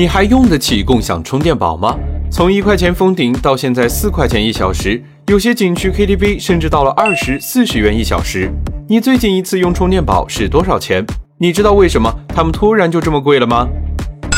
[0.00, 1.94] 你还用得起共享充电宝吗？
[2.32, 8.50] 从一块钱封顶到现在四块钱一小时，有些景区 KTV 甚至到了二十四十元一小时。
[8.88, 11.04] 你最近一次用充电宝是多少钱？
[11.36, 13.68] 你知道为什么他们突然就这么贵了吗？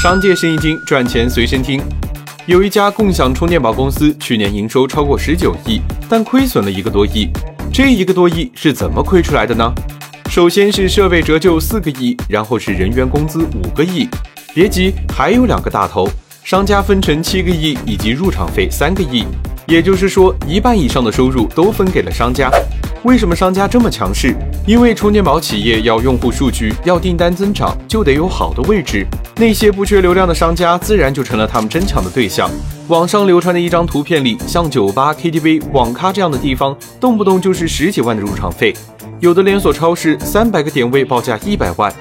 [0.03, 1.81] 商界生意经，赚钱随身听。
[2.47, 7.31] 有一家共享充电宝公司，去年营收超过十九亿，但亏损了一个多亿。
[7.73, 9.73] 这一个多亿是怎么亏出来的呢？
[10.29, 14.09] 首先是设备折旧四个亿，然后是人员工资五个亿。
[14.55, 16.07] 别急，还有两个大头，
[16.45, 19.25] 商家分成七个亿以及入场费三个亿，
[19.67, 22.51] 也就是说一半以上的收入都分给了商家。
[23.03, 24.37] 为什么商家这么强势？
[24.67, 29.07] 因为充电宝企业要用户数据，要订单增长，就得有好的位置。
[29.37, 32.49] 那些不缺流量的商家，自然就成了他们争抢的对象。
[32.89, 38.75] 网上流传的一张图片里，像酒吧、KTV、网咖这样的地方，动不动就是十几万的入场费。
[39.19, 41.93] 有的连锁超市三百个点位报价一百万，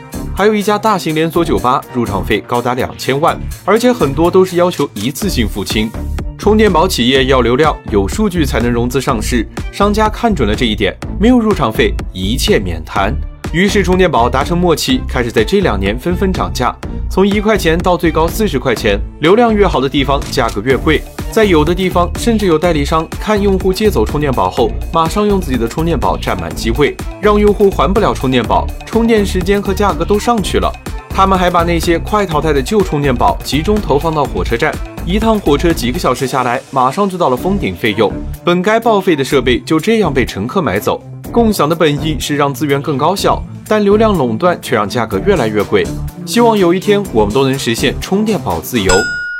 [0.42, 5.88] 还有一家大型连锁酒吧入场费高达两千万，而且很多都是要求一次性付清。
[6.36, 13.16] 充电宝企业要流量，有数据才能融资上市，商家看准了这一点，没有入场费，一切免谈。
[13.52, 16.74] 于是充电宝达成默契，开始在这两年纷纷涨价，
[17.10, 21.02] 从一块钱到最高四十块钱，流量越好的地方价格越贵。
[21.34, 30.72] 在有的地方，甚至有代理商看用户借走充电宝后，马上用自己的充电宝占满机会，让用户还不了充电宝，充电时间和价格都上去了。
[31.10, 34.74] 他们还把那些快淘汰的旧充电宝集中投放到火车站，
[35.06, 38.10] 一趟火车几个小时下来，马上就到了封顶费用，
[38.46, 41.04] 本该报废的设备就这样被乘客买走。
[41.32, 45.88] 共享的本意是让资源更高效，但流量垄断却让价格越来越贵。
[46.26, 48.94] 希望有一天我们都能实现充电宝自由。